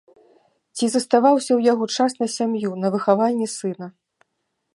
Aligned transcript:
Ці 0.77 0.85
заставаўся 0.93 1.47
ў 1.55 1.61
яго 1.73 1.85
час 1.97 2.11
на 2.23 2.27
сям'ю, 2.37 2.71
на 2.85 2.95
выхаванне 2.97 3.47
сына? 3.59 3.87